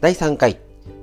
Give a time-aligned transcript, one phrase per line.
[0.00, 0.58] 第3回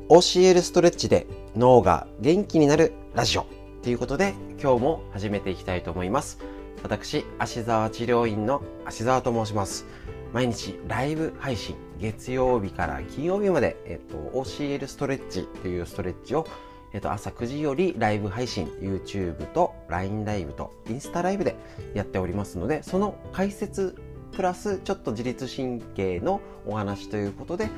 [0.09, 3.45] OCL ストレッチで脳が元気になるラジオ。
[3.83, 6.39] ということで今日も始めていきたいと思います。
[6.81, 9.85] 私芦沢治療院の芦沢と申します。
[10.33, 11.75] 毎日ライブ配信。
[11.99, 16.47] 月曜日から金曜日まで、えっと、OCL ストレッチというストレッチを
[16.91, 21.55] えっと、朝9時よりライブ配信、YouTube と LINE ライブとインスタライブで
[21.93, 23.95] やっておりますので、その解説
[24.31, 27.69] プラスちょっと自律神経のお話ということで、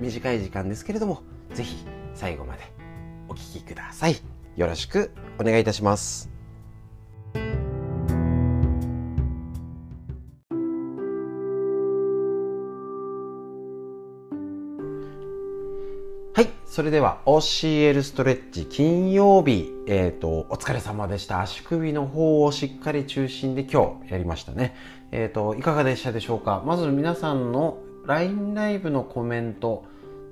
[0.00, 2.62] 短い時間ですけれども、ぜひ最後まで
[3.28, 4.16] お聞きください。
[4.56, 6.30] よろしくお願いいたします。
[16.36, 16.48] はい。
[16.66, 21.40] それでは OCL ストレッチ金曜日、えっ、ー、と、お疲れ様でした。
[21.40, 24.74] 足首の方をしっかり中心で今日やりましたね。
[25.12, 26.64] えっ、ー、と、いかがでしたでしょうか？
[26.66, 29.84] まず皆さんの LINE ライブのコメント、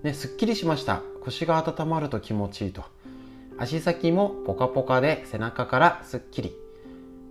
[0.02, 1.02] ね、すっきりしました。
[1.22, 2.84] 腰が温まると気持ちいいと。
[3.58, 6.54] 足先もポカポカで背中からすっきり。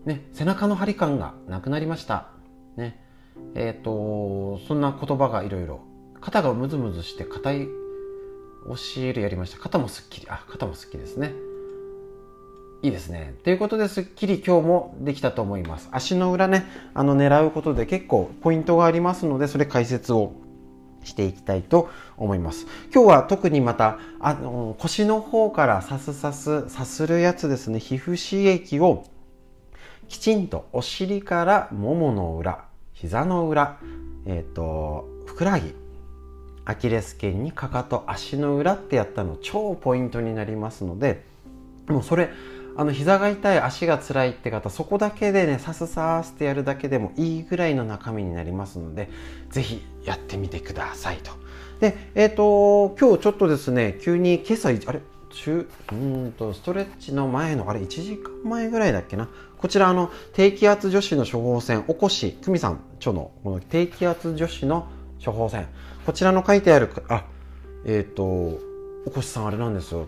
[0.06, 2.30] ね、背中の張り感がなくなりました。
[2.76, 3.04] ね。
[3.56, 5.82] えっ、ー、と、そんな言葉がいろいろ。
[6.22, 7.68] 肩がムズムズして硬い
[8.66, 9.60] 教えるやりました。
[9.60, 10.28] 肩もすっきり。
[10.30, 11.34] あ、肩もすっきりですね。
[12.84, 13.36] いいですね。
[13.44, 15.90] ということで、すっきり今日もできたと思います。
[15.92, 20.34] 足の裏ね、あの、狙うことで結構ポイントがありますので、それ解説を
[21.04, 22.66] していきたいと思います。
[22.94, 29.06] 今日は特にまた、あの、腰の方からさすさす、さするやつですね、皮膚刺激を
[30.08, 33.78] きちんとお尻からももの裏、膝の裏、
[34.26, 35.76] えっ、ー、と、ふくらはぎ、
[36.66, 41.24] アキレス腱にかかと足の裏ってやったの超ポイントになりますので
[41.88, 42.30] もうそれ
[42.76, 49.10] あの膝が痛い足が辛いって方そこだけでねさすさーってやるだけでもいいぐらいの中身になりますので
[49.50, 51.32] 是非やってみてくださいと。
[51.80, 55.02] でえっ、ー、と今日ちょっとですね急に今朝あれ
[55.32, 59.30] 中うんとストレッチの前のあれ1時間前ぐらいだっけな？
[59.58, 64.88] こちらあの低気圧女子の処方箋おこし久美さん著のこの低気圧女子の
[65.24, 65.68] 処方箋。
[66.06, 67.26] こちらの書いてあるあ
[67.86, 70.08] えっ、ー、とおこしさんあれなんですよ。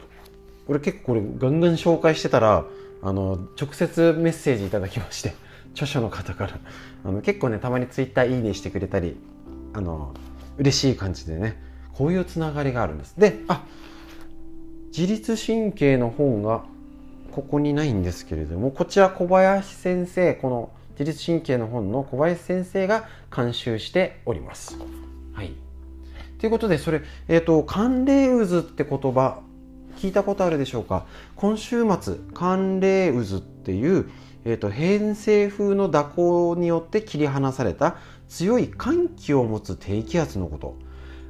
[0.67, 2.65] 俺結構これガンガン紹介してたら
[3.01, 5.33] あの直接メッセージいただきまして
[5.73, 6.59] 著書の方から
[7.03, 9.17] あの結構ねたまにツイッターいいねしてくれたり
[9.73, 10.13] あの
[10.57, 11.61] 嬉しい感じでね
[11.93, 13.63] こういうつながりがあるんですであ
[14.95, 16.63] 自律神経の本が
[17.31, 20.69] ここにないんですけれどもこちら小林先生この
[20.99, 24.77] 自律神経の本の小林先生が監修しております。
[25.33, 25.53] はい。
[26.39, 29.41] ということで、それ、えっ、ー、と、寒冷渦って言葉、
[30.03, 31.05] 聞いたことあるでしょうか？
[31.37, 34.09] 今週末、寒冷渦っていう、
[34.43, 37.95] え、ー、と、偏西風の蛇行によって切り離された
[38.27, 40.77] 強い寒気を持つ低気圧のこと。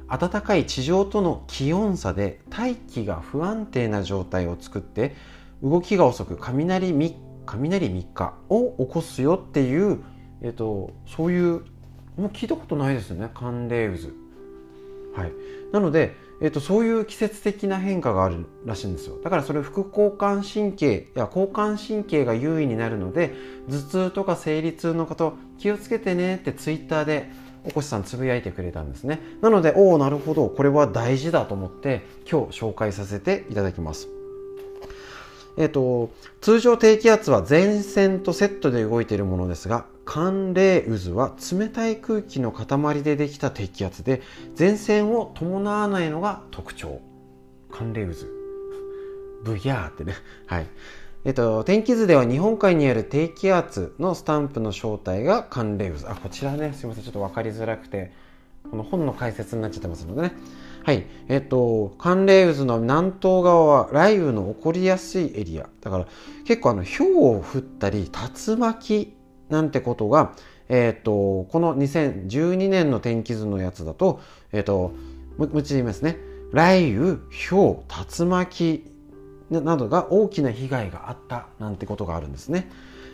[0.08, 5.14] 暖かい地上との気温差で大気が不安定な状態を作って
[5.62, 7.14] 動きが遅く雷3
[7.46, 10.00] 雷3日を起こすよっていう、
[10.42, 11.64] えっと、そういう
[12.16, 13.30] もう聞いたことないですよね。
[13.34, 15.20] 寒冷渦。
[15.20, 15.32] はい。
[15.72, 19.18] なので、えっと、そういう季節的な変化があるらしいんですよ。
[19.22, 23.34] だからそれ副交感神経や交感神経が優位になるので
[23.68, 27.30] 頭痛とか生理痛の方気をつけてねってツイッターで
[27.64, 29.20] おこしさんつぶやいてくれたんですね。
[29.40, 30.48] なのでおおなるほど。
[30.48, 34.13] これは大事だと思って今日紹介させていただきます。
[35.56, 36.10] えっ、と、
[36.40, 44.22] 通常低気圧は前線とセットで動いているものですが、寒冷渦は冷たい空気の塊でできた低気圧で、
[44.58, 47.00] 前線を伴わないのが特徴。
[47.70, 48.12] 寒冷渦。
[49.44, 50.14] ブギャーってね。
[50.46, 50.66] はい。
[51.24, 56.10] えっと、天気図では日本海にある低気圧のスタンプの正体が寒冷渦。
[56.10, 57.04] あ、こちらね、すいません。
[57.04, 58.12] ちょっと分かりづらくて、
[58.70, 60.32] この本の解説になっちゃってますのでね。
[60.84, 61.06] はい。
[61.28, 65.66] えっと、寒冷渦の南東側は雷雨の起こりやすいエリア。
[65.80, 66.06] だから
[66.44, 68.10] 結構あの、氷を降ったり、
[68.46, 69.16] 竜巻
[69.48, 70.34] なんてことが、
[70.68, 74.20] えっと、この2012年の天気図のやつだと、
[74.52, 74.92] えっと、
[75.38, 76.18] もう一度言いますね。
[76.52, 77.16] 雷雨、
[77.48, 77.78] 氷、
[78.18, 78.84] 竜巻
[79.48, 82.68] などが大きな被害があったなんてことがあるんですね。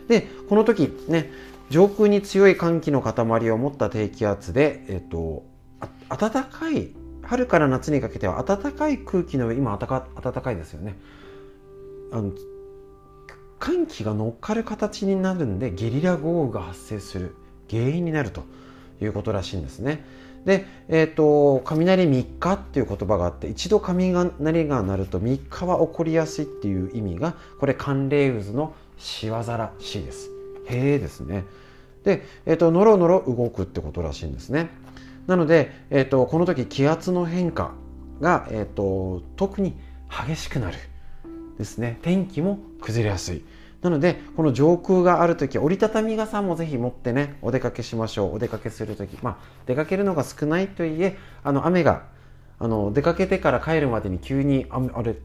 [0.09, 1.31] で、この時ね、
[1.69, 5.45] 上空に強い寒気の塊を持った低気圧で、えっと、
[6.09, 6.93] 暖かい
[7.31, 10.99] 春から夏にかけては暖かい空気の上今暖かいですよね。
[12.11, 12.33] あの
[13.57, 17.37] 寒気が乗っかる形になるんでゲリラ豪雨が発生する
[17.69, 18.43] 原因になると
[19.01, 20.03] いうことらしいんですね。
[20.43, 30.29] で、えっ、ー、と雷3日っていう言葉があって一度雷が鳴ると3日は起こりやすいっていう意味がこれ寒冷渦の仕業らしいです。
[30.67, 31.45] へえですね。
[32.03, 34.80] で、えっ、ー、とのろのろ動くってことらしいんですね。
[35.27, 37.73] なので、えーと、この時気圧の変化
[38.19, 39.75] が、えーと、特に
[40.09, 40.77] 激しくなる
[41.57, 41.99] ですね。
[42.01, 43.43] 天気も崩れやすい。
[43.81, 48.35] なのでこの上空がある時折りたたみ傘もぜひ持ってねお出かけしましょう。
[48.35, 49.17] お出かけする時。
[49.23, 52.03] まあ出かけるのが少ないといえあの雨が
[52.59, 55.15] あの出かけてから帰るまでに急に雨あれ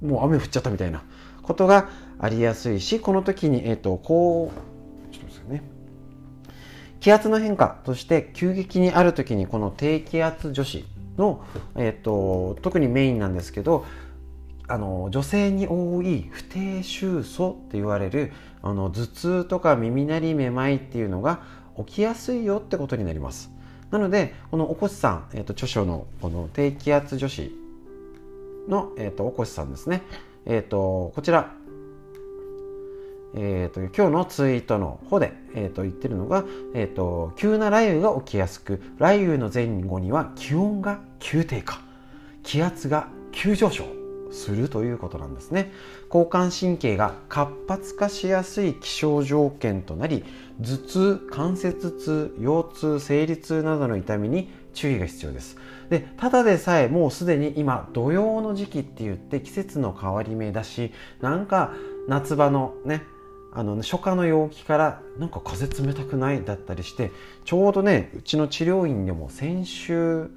[0.00, 1.02] もう雨降っちゃったみたいな
[1.42, 1.88] ことが
[2.18, 5.75] ありやすいしこの時に、えーと、こうちょっとですね。
[7.06, 10.84] 気圧の変化として急激にある時にこの低気圧女子
[11.16, 11.44] の、
[11.76, 13.86] えーと、特にメインなんですけど
[14.66, 21.42] あの女性に多い不定収素って言われるあの頭痛とか耳鳴りめまいっていうのが
[21.76, 23.52] 起きやすいよってことになります。
[23.92, 27.52] なのでこのおこしさん、えーと、著書のこの低気圧女子
[28.66, 30.02] の、えーと、おこしさんですね。
[30.44, 31.52] えっ、とこちら
[33.38, 36.44] えーと、今日のツイートの方で、えーと、言ってるのが、
[36.74, 41.80] えーと、急な雷雨が起きやすく雷雨の前後には気温が急低下
[42.42, 43.84] 気圧が急上昇
[44.30, 45.72] するということなんですね。
[46.06, 50.24] 交感神経が活発化しやすい気象条件となり
[50.60, 55.56] 頭痛関節痛腰痛生理痛などの痛みに注意が必要です。
[55.90, 61.72] でただでさえもうすでに今土用の時期って言って季節の変わり目だしなんか
[62.08, 63.04] 夏場のね
[63.58, 67.10] あの初夏の陽気からなんか風冷たくないだったりして
[67.46, 70.30] ちょうどねうちの治療院でも先週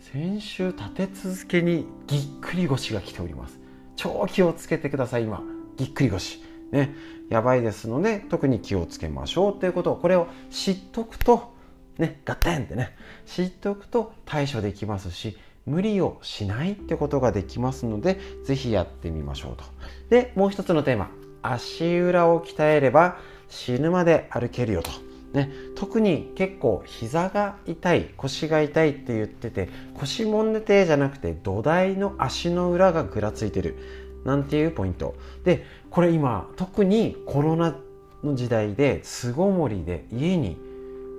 [0.00, 3.60] 先週立て続けにぎっくり腰が来ております。
[3.94, 5.42] 超気をつけてください今。
[5.76, 6.42] ぎっくり腰。
[6.72, 6.92] ね。
[7.30, 9.92] やばいですので特に気をつけましょうということ。
[9.92, 11.54] をこれを知っとくと
[11.98, 12.96] ねガッテンってね。
[13.26, 19.64] 知っとくと対処できますし無理をしないってことができますので是非やってみましょうと。
[20.10, 21.21] でもう一つのテーマ。
[21.42, 23.18] 足裏を鍛えれば
[23.48, 24.90] 死ぬまで歩けるよと。
[25.32, 33.76] ね、特に結構膝が痛い腰が痛いって言ってて腰もんでてじゃなくて土台の足の裏がぐらついてる。
[34.24, 35.14] なんていうポイント。
[35.44, 37.74] でこれ今特にコロナ
[38.22, 40.56] の時代で巣ごもりで家に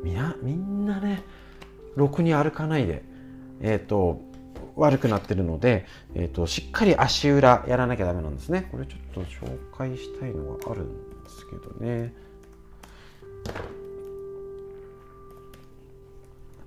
[0.04, 1.24] みなみんなね
[1.96, 3.04] ろくに歩かないで
[3.62, 4.22] えっ、ー、と
[4.76, 5.86] 悪くなってるので、
[6.16, 8.68] えーと、しっかり足裏やらなきゃダメなんですね。
[8.72, 12.14] これちょっと紹介したいのがあるんですけどね。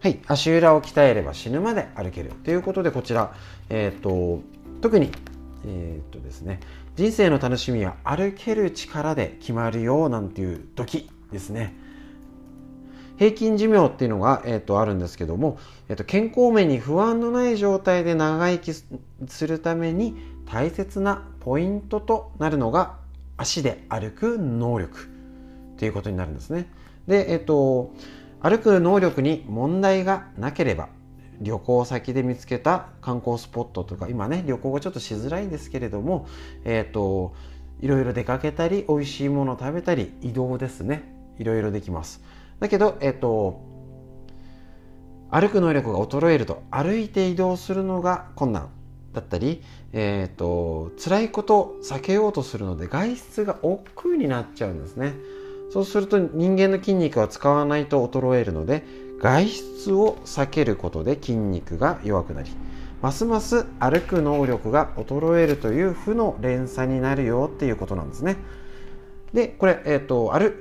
[0.00, 0.20] はい。
[0.26, 3.35] 足裏を鍛えれば死ぬまで歩けるということでこちら、
[3.70, 4.41] えーと、
[4.81, 5.11] 特に
[5.67, 6.61] えっ、ー、とですね
[6.94, 11.86] 人生の楽しみは歩ける力で決まるよなんていう時ですね。
[13.19, 15.59] 平均寿命っていうのが、えーと、あるんですけども、
[15.89, 20.17] えーと、健康面に不安のない状態で長生きするために
[20.47, 22.99] 大切なポイントとなるのが
[23.37, 25.09] 足で歩く能力
[25.79, 26.67] ということになるんですね。
[27.07, 27.93] で、えっ、ー、と、
[28.41, 30.89] 歩く能力に問題がなければ
[31.41, 36.27] 旅行先で見つけた観光スポットとか今ね旅行がちょっとしづらいんですけれども
[36.65, 37.35] えっ、ー、と
[37.81, 41.03] いろいろ出かけたり美味しいものを食べたり移動ですね
[41.39, 42.23] いろいろできます
[42.61, 43.61] だけど、えっと、
[45.31, 48.70] 歩く能力が衰えると歩いて移動するのが困難
[49.12, 49.62] だったり、
[49.93, 55.14] えっと、辛いことを避けようとするので外出が億劫になっちゃうんですね。
[55.70, 58.85] そうすると人間の筋肉は使わないと衰えるので
[59.19, 62.50] 外出を避けることで筋肉が弱くなり
[63.02, 68.37] ますます歩く能力が衰えるという負の連鎖になるよっていうことなんですね。
[69.33, 70.54] でこれ、えっ、ー、と歩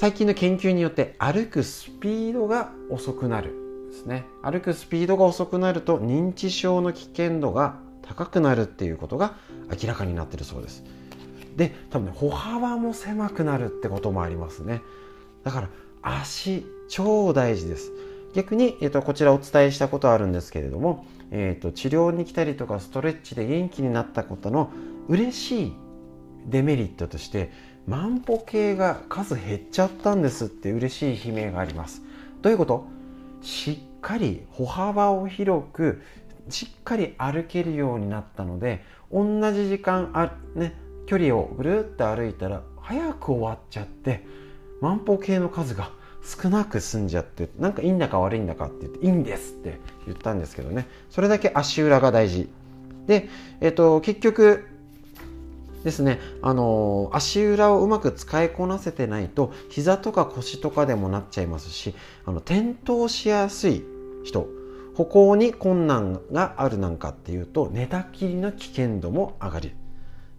[0.00, 3.52] 最近の研究によって歩くスピードが遅くなる
[3.90, 4.24] ですね。
[4.42, 9.34] 歩くスピードが遅くなると認知症の危険度が高くなるっていうことが
[9.70, 10.84] 明らかになってるそうです。
[11.54, 14.80] で多分ね歩幅も狭くなるってこともありますね。
[15.44, 15.68] だから
[16.00, 17.92] 足超大事です。
[18.32, 24.70] 逆に、えーと、こちらお伝えしたことあるんですけれども、えーと治療に来たりとかストレッチで元気になったことの
[25.08, 25.72] 嬉しい
[26.46, 27.50] デメリットとして
[27.90, 32.02] 万歩計が数減っちゃったんですって嬉しい悲鳴があります。
[32.40, 32.86] どういうこと？
[33.42, 36.00] しっかり歩幅を広く
[36.50, 44.24] しっかり歩けるようになったので同じ時間あ、ね、距離をぐるっと歩いたら早く終わっちゃって
[44.80, 45.90] 万歩計の数が
[46.22, 50.86] 少なく済んじゃってなんかいいんだか悪いんだかって言っていいんですって言ったんですけどね。
[51.10, 52.48] それだけ足裏が大事。
[53.08, 53.28] で、
[53.60, 54.68] えっと、結局
[55.84, 61.94] ですね、あの足裏をうまく使いこなせてないと膝とか腰とかでもなっちゃいますし
[62.26, 63.82] あの転倒しやすい
[64.22, 64.46] 人
[64.94, 69.72] 歩行に困難があるなんかっていうと寝たきりの危険度も上がる。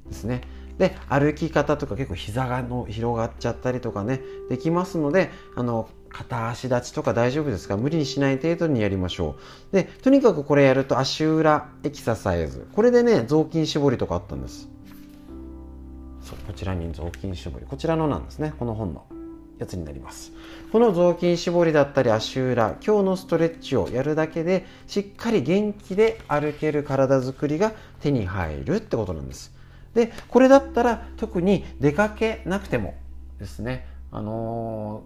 [0.07, 0.41] ですね。
[0.77, 7.77] で歩き方とか結構膝がの広がっちゃったりとかねできますのであの片足立ちとか大丈夫ですか？
[7.77, 9.36] 無理にしない程度にやりましょ
[9.71, 9.75] う。
[9.75, 12.67] でとにかくこれやると足裏エキササイズ。
[12.75, 14.69] これでね雑巾絞りとかあったんです。
[16.32, 17.66] そうこちらに雑巾絞り。
[17.66, 18.54] こちらのなんですね。
[18.58, 19.06] この本の
[19.60, 20.32] やつになります。
[20.72, 29.54] この雑巾絞りだったり足裏今日のストレッチをやるだけでしっかり元気で歩ける体づくりが手に入るってことなんです。
[29.94, 32.94] でこれだったら特に出かけなくても
[33.40, 33.86] ですね。
[34.14, 35.04] あの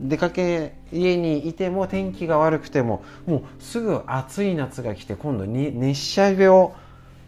[0.00, 6.70] ー、出かけ家にいても天気が悪くてももうすぐ暑い夏が来て今度に熱射病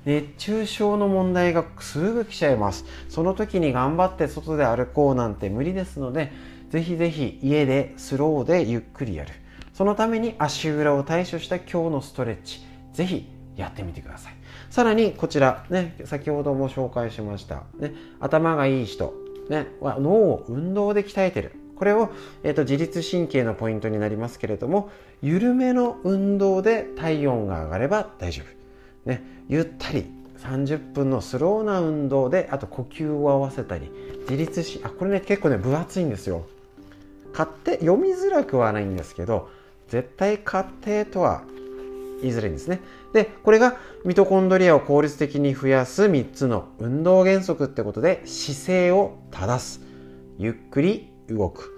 [0.04, 2.84] 熱中症の問題がすぐ来ちゃいます。
[3.08, 6.32] その時に頑張って外で歩こうなんて無理ですので
[6.70, 9.32] ぜひぜひ家でスローでゆっくりやる。
[9.72, 12.60] そのために足裏を対処した今日のストレッチ
[12.92, 14.34] ぜひやってみてください。
[14.70, 19.14] さらにこちらね先ほども紹介しました、ね、頭がいい人、
[19.48, 21.52] ね、脳を運動で鍛えてる。
[21.76, 22.10] これを、
[22.44, 24.90] えーと、自律神経のポイントになりますけれども
[25.22, 28.63] 緩めの運動で体温が上がれば大丈夫。
[29.04, 30.06] ね、ゆったり
[30.38, 33.90] 30分のスローな運動であと呼吸を合わせたり
[34.22, 36.46] 自律しあこれね結構ね分厚いんですよ。
[37.32, 39.48] 買って読みづらくはないんですけど
[39.88, 41.42] 絶対買ってとは
[42.22, 42.80] 言いづらいんですね。
[43.12, 49.80] でこれがミトコンドリアを効率的に増やす3つの運動原則ってことで姿勢を正す。
[50.38, 51.70] ゆっくり動く。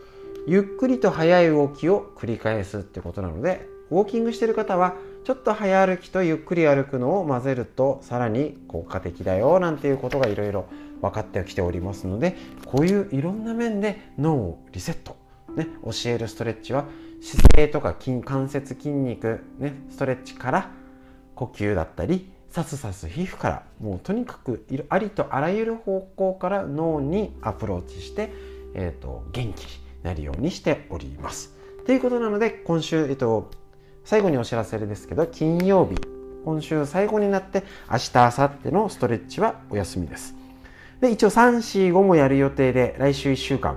[0.46, 4.94] ゆっくりと速い動きを繰り返すってことなのでウォーキングしてる方は
[5.26, 10.66] ちょっと早歩きとゆっくり歩くのを混ぜるとさらに効果的だよなんていうことがいろいろ
[11.02, 15.16] 分かってきておりますのでこういういろんな面で脳をリセット、
[15.56, 16.84] ね、教えるストレッチは
[17.20, 20.70] 姿勢とか筋関節筋肉、ね、ストレッチから
[21.34, 28.30] 呼吸だったりさすさす皮膚からもうとにかくありとあらゆる方向から脳にアプローチして、
[28.74, 29.70] えーと、元気に
[30.04, 31.52] なるようにしております。
[31.84, 33.50] ということなので今週、えっと、
[34.06, 35.96] 最後にお知らせですけど金曜日
[36.44, 40.36] 今週最後になって明日明後日のストレッチはお休みです。
[41.00, 43.76] で一応345もやる予定で来週1週間。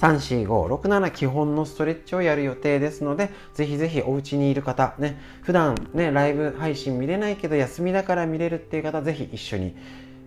[0.00, 9.76] 34567基本のストレッチをやる予定ですのでぜひぜひお家にいる方ね普段ねライブ配信見れないけど休みだから見れるっていう方ぜひ一緒に。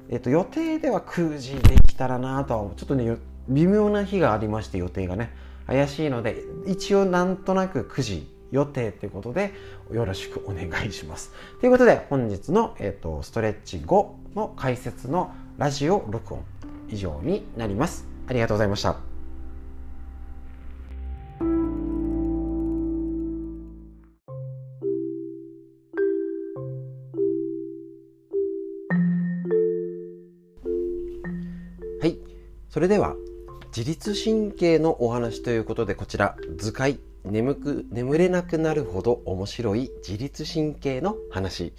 [0.10, 3.18] えっと予定では9時できたらなとはちょっとね
[3.50, 5.34] 微妙な日がありまして予定がね。
[5.68, 9.52] 怪しいので一応なんとなく9時予定ということで
[9.92, 11.34] よろしくお願いします。
[11.60, 16.46] ということで本日の、えーと、ストレッチ後の解説のラジオ録音
[16.90, 18.08] 以上になります。
[18.28, 18.96] ありがとうございました。
[32.02, 32.20] はい。
[32.70, 33.16] それでは、
[33.76, 41.74] 自律神経のお話ということで、こちら、図解眠く眠れなくなるほど面白い自律神経の話、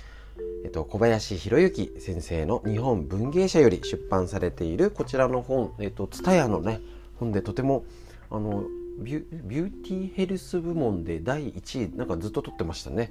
[0.65, 6.81] えっと、小林博之先生の日本文芸社より出版されているこちらの本、えっと、ツタヤのね
[7.21, 7.85] 本でとても
[8.31, 8.65] あの
[8.99, 13.11] ビュビューティーヘルス部門で第1位なんかずっと取ってましたね。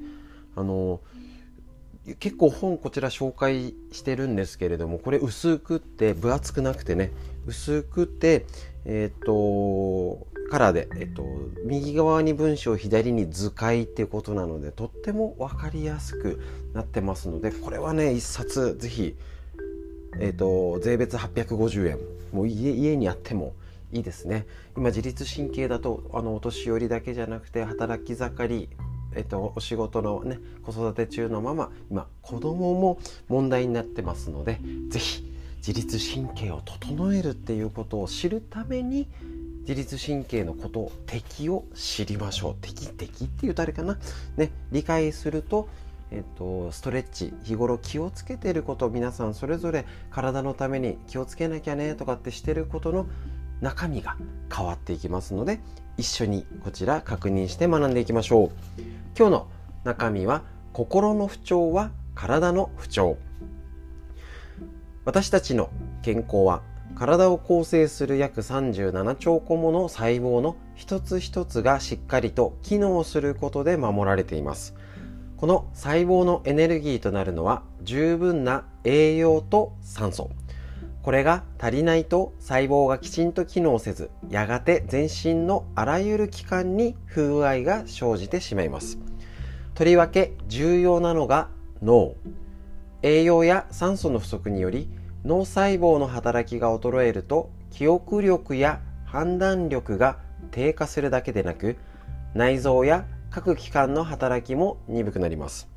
[0.55, 1.01] あの
[2.19, 7.11] 結構本こちら紹介してるんですけれどもこれ薄くって分厚くなくてね
[7.45, 8.45] 薄くて
[8.85, 11.25] えっ、ー、とカラーで、えっと、
[11.65, 16.39] 右側に文章左に図解っていうことなのでとっても分かりやすく
[16.73, 19.15] なってますのでこれはね一冊ぜひ、
[20.19, 21.99] えっと、税別850円
[22.31, 23.53] もう家家にあっても
[23.91, 24.47] いいですね。
[24.75, 28.69] 今自律神経だとあのお年寄りだけじゃなくて働き盛り
[29.15, 34.59] えっと、お仕事のね子育て中のまま今子供も問題になってますので
[34.89, 39.07] 是非自律神経を整えるっていうことを知るために
[39.67, 42.55] 自律神経のことを敵を知りましょう。
[42.61, 43.97] 敵敵っていうとあれかな、
[44.37, 45.69] ね、理解すると、
[46.11, 53.07] えっと、ストレッチ日頃気をつけてること皆さんそれぞれ体のために気をつけなきゃねとかってしてることの
[53.61, 54.17] 中身が
[54.53, 55.61] 変わっていきますので
[55.97, 58.51] 一緒にこちら確認して学んでいきましょう。
[59.17, 59.47] 今日の
[59.83, 60.43] 中身は
[60.73, 63.17] 心の不調は体の不調。
[65.05, 65.69] 私たちの
[66.01, 66.61] 健康は
[66.95, 74.75] 体を構成する約37兆個もの細胞の一つ一つがしっかりと機能することで守られています。
[75.37, 80.29] この細胞のエネルギーとなるのは十分な栄養と酸素。
[81.01, 88.97] これが足りないと細胞がきちんと機能せずやがて全身のあらゆる器官に不具合が生じてしまいます。
[89.73, 91.49] とりわけ重要なのが
[91.81, 92.15] 脳。
[93.01, 94.87] 栄養や酸素の不足により
[95.25, 100.17] 脳細胞の働きが衰えると記憶力や判断力が
[100.51, 101.77] 低下するだけでなく
[102.33, 105.69] 内臓や各器官の働きも鈍くなります。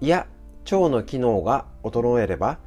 [0.00, 0.26] いや
[0.70, 2.58] 腸の機能が衰えれば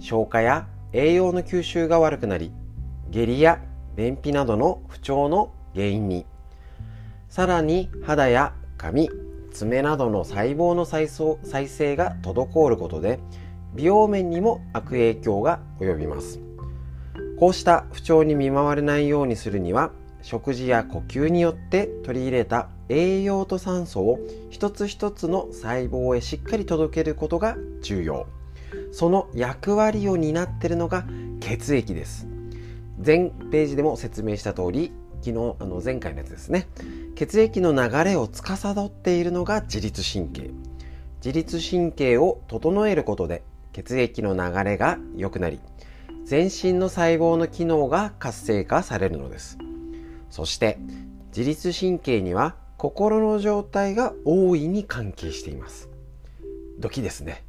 [0.00, 2.52] 消化や栄養の吸収が悪くなり
[3.10, 3.60] 下痢や
[3.96, 6.26] 便秘などの不調の原因に。
[7.28, 9.08] さらに肌や髪
[9.52, 13.18] 爪などの細胞の再再生が滞ることで
[13.74, 16.40] 美容面にも悪影響が及びます。
[17.38, 19.90] こうした不調に見舞われないようにするには
[20.22, 24.18] 食事や呼吸によって取り入れた栄養と酸素を
[24.50, 28.26] 一つ一つの細胞へしっかり届けることが重要。
[28.92, 31.04] その役割を担っているのが
[31.40, 32.26] 血液です。
[33.04, 36.68] 前ページでも説明した通り昨日あの前回のやつですね。
[37.16, 40.50] 血液の流れを司っているのが自律神経。
[41.16, 43.42] 自律神経を整えることで
[43.74, 45.60] 血液の流れが良くなり
[46.24, 49.58] 全身の細胞の機能が活性化されるのです。
[50.30, 50.78] そして
[51.36, 55.90] 自律神経には心の状態が大いに関係しています。
[56.78, 57.44] ドキですね。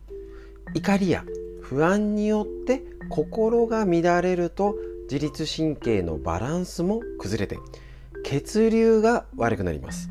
[0.73, 1.23] 怒りや
[1.61, 7.57] 不安によって心が乱れると自律神経のバランスも崩れて
[8.23, 10.09] 血流が悪くなります。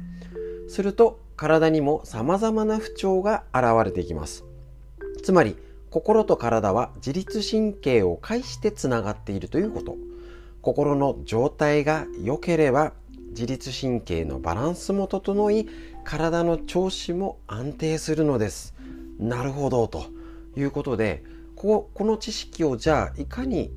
[0.68, 4.44] すると体にも様々な不調が現れていきます。
[5.22, 5.56] つまり
[5.94, 9.94] 心と体は自律神経を介してつながっているということ。
[10.60, 12.94] 心の状態が良ければ
[13.28, 15.68] 自律神経のバランスも整い
[16.02, 18.74] 体の調子も安定するのです。
[19.20, 20.06] なるほどと
[20.56, 21.22] いうことで
[21.54, 23.70] ここの知識をじゃあいかに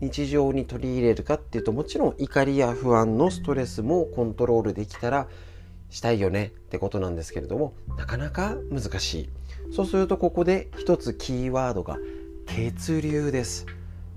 [0.00, 5.26] 日常に取り入れるかっていうともちろん怒りや不安のストレスもコントロールできたら
[5.90, 9.28] したいよねってことなんですけれどもなかなか難しい。
[9.72, 11.98] そうするとここで一つキーワードが
[12.46, 13.66] 血流です。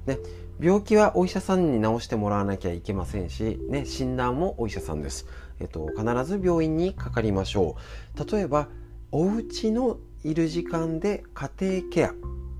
[0.05, 0.19] ね、
[0.59, 5.25] 病気はお医者さんに治してもらわなきゃいけませんし、ね、診断もお医者さんです。
[5.59, 7.75] えっと、必ず病院にかかりましょ
[8.15, 8.31] う。
[8.31, 8.69] 例えば、
[9.11, 12.13] お家のいる時間で家庭ケアっ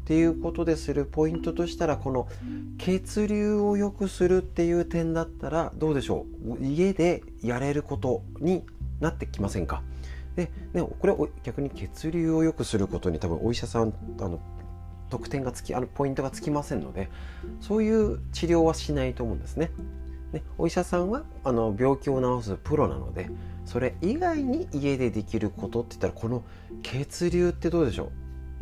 [0.05, 2.27] ていうことでするポイントとしたら、この
[2.77, 6.65] 血流を良くするっていう点だったら、どうでしょう？
[6.65, 8.63] 家でやれることに
[8.99, 9.83] なってきませんか？
[10.37, 14.39] で、ね、これ逆に血流を良くすることに多分お医者さんあの
[15.09, 17.09] 得点がつきあのポイントがつきませんので
[17.59, 19.71] そういう治療はしないと思うんですね。
[20.31, 23.29] ねお医者さんはあの病気を治すプロなので
[23.65, 26.43] それ以外に家でできることって言ったらこの
[26.83, 28.11] 血流ってどうでしょ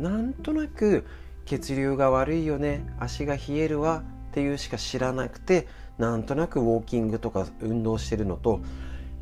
[0.00, 0.02] う？
[0.02, 1.04] なんとなく
[1.44, 8.60] 血流が悪いよね足が冷えるわっていうしか知らなくてなんとなくウォーキングとか運動してるのと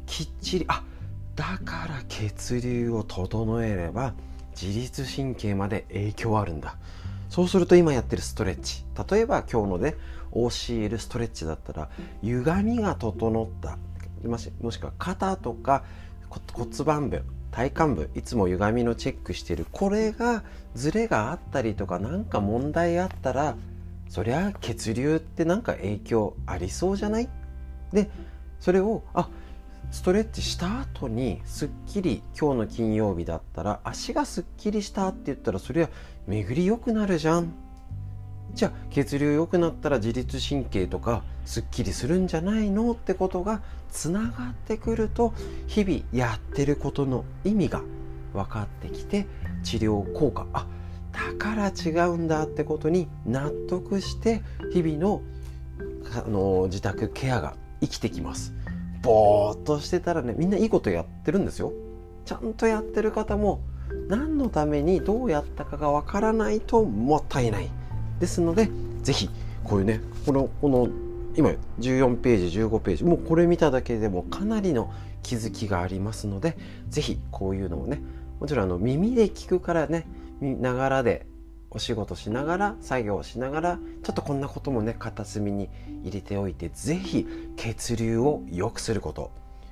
[0.06, 0.93] きっちりあっ
[1.34, 4.14] だから血流を整えれば
[4.60, 6.76] 自律神経まで影響あるんだ。
[7.28, 8.84] そうすると今やってるストレッチ。
[9.10, 9.96] 例えば今日のね
[10.30, 11.88] OCL ストレッチだったら
[12.22, 13.78] 歪みが整った。
[14.26, 15.84] もしくは肩とか
[16.52, 19.66] 骨盤部体幹部いつも歪みのチェックしてる。
[19.72, 20.44] これが
[20.74, 23.56] ズレがあったりとか何か問題あったら
[24.08, 27.28] そりゃ血流って何か影響ありそうじゃない？
[27.92, 28.08] で
[28.60, 29.28] それをあ
[29.90, 35.88] ストレッチした後にすっきり今日の金曜日だったら足がすっきりしたって言ったらそれは
[36.26, 37.52] 巡り良くなるじゃん。
[38.54, 45.34] じゃあ血流良くなったら自律神経とかすっきりするんじゃないのってことがつながってくると
[45.66, 47.82] 日々やってることの意味が
[48.32, 49.26] 分かってきて
[49.62, 50.46] 治療効果。
[50.52, 50.66] あ
[51.12, 54.42] だから違うんだってことに納得して
[54.72, 55.22] 日々の
[56.16, 58.54] あの自宅ケアが生きてきます。
[59.04, 61.72] ぼーっとしてたらねみんないいことやってるんですよ。
[62.24, 63.60] ちゃんとやってる方も
[64.08, 67.70] 何のためにどうやったかがわからないともったいない。
[68.18, 68.70] ですので
[69.02, 69.30] 是非
[69.62, 70.88] こういうねこのこの
[71.36, 76.56] 今14ページ15ページもうこれ見ただけでもかなりの気づきがありますので
[76.88, 78.00] 是非こういうのをね
[78.40, 80.06] もちろんあの耳で聞くからね
[80.40, 81.26] ながらで
[81.74, 85.68] お仕事しながら作業しながらちょっとこんなこともね片隅に
[86.02, 89.30] 入れておいて是非血流を良くすること。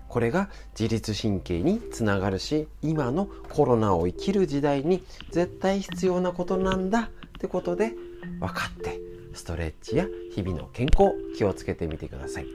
[0.09, 7.95] これが自律神経につながるし今のコロナを生きる時代に絶対必要なことなんだってことで
[8.39, 9.01] 分かって
[9.33, 12.47] ストレッチや日々の健康気をつけてみてください。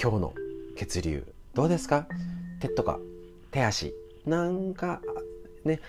[0.00, 0.34] 今日の
[0.74, 2.06] 血流どうですか？
[2.60, 2.98] 手とか
[3.50, 3.92] 手足
[4.24, 5.02] なんか
[5.66, 5.80] ね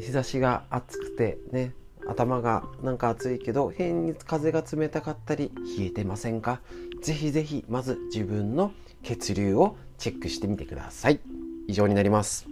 [0.00, 1.74] 日差しが暑くてね
[2.08, 6.60] 頭がなんか暑いけど変に風が冷たかったり冷えてませんか？
[7.02, 11.20] ぜひぜひまず自分の血流をチェックしてみてください。
[11.68, 12.51] 以上になります。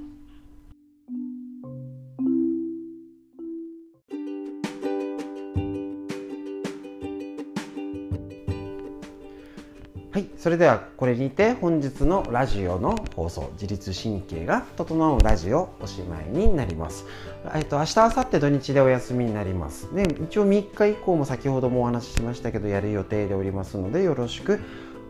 [10.40, 17.04] それではこれにて本日のラジオの放送自律神経が整うラジオおしまいになります。
[17.54, 19.94] えっと明日明後日土日でお休みになります。
[19.94, 24.60] で一応3日以降も先ほどもお話ししましたけどやる予定でおりますのでよろしく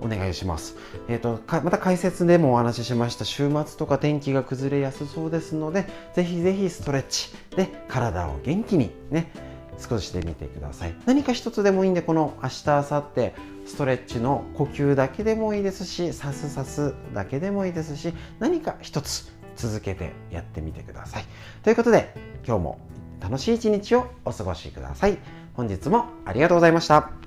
[0.01, 0.77] お願いします。
[1.07, 9.31] えっ、ー、と、また解説でもお話ししました週末とか天気が崩れやすそうですので、ぜひぜひストレッチで体を元気にね、
[9.81, 13.33] 少しで見てください何か一つでもいいんでこの明日明後日
[13.71, 21.25] ストレッチの呼吸だけでもいいですしさすさすだけでもいいですし何か一つ続けてやってみてください。
[21.63, 22.15] ということで
[22.47, 22.81] 今日も
[23.21, 25.19] 楽しい一日をお過ごしください。
[25.55, 27.20] 本日もありがとうございました。